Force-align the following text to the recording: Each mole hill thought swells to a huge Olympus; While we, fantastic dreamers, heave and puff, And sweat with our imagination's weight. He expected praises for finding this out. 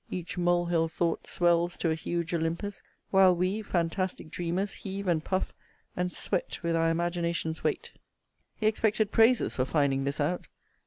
Each 0.09 0.35
mole 0.35 0.65
hill 0.65 0.87
thought 0.87 1.27
swells 1.27 1.77
to 1.77 1.91
a 1.91 1.93
huge 1.93 2.33
Olympus; 2.33 2.81
While 3.11 3.35
we, 3.35 3.61
fantastic 3.61 4.31
dreamers, 4.31 4.73
heave 4.73 5.05
and 5.07 5.23
puff, 5.23 5.53
And 5.95 6.11
sweat 6.11 6.63
with 6.63 6.75
our 6.75 6.89
imagination's 6.89 7.63
weight. 7.63 7.91
He 8.55 8.65
expected 8.65 9.11
praises 9.11 9.55
for 9.57 9.65
finding 9.65 10.05
this 10.05 10.19
out. 10.19 10.47